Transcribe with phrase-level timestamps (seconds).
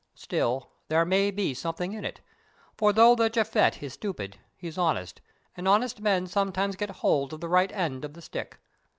[0.15, 2.21] Still, there may be something in it,
[2.75, 5.21] for though that Japhet is stupid, he's honest,
[5.55, 8.57] and honest men sometimes get hold of the right end of the stick.